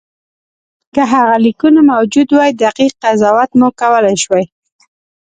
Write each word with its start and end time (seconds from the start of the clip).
که 0.93 1.01
هغه 1.13 1.35
لیکونه 1.45 1.81
موجود 1.91 2.27
وای 2.35 2.51
دقیق 2.63 2.91
قضاوت 3.03 3.49
مو 3.59 3.67
کولای 3.79 4.17
شوای. 4.23 4.45